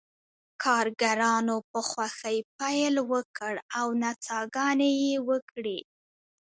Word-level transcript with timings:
کارګرانو 0.63 1.55
په 1.71 1.79
خوښۍ 1.89 2.37
پیل 2.57 2.95
وکړ 3.11 3.53
او 3.79 3.87
نڅاګانې 4.01 4.91
یې 5.03 5.15
وکړې 5.29 5.79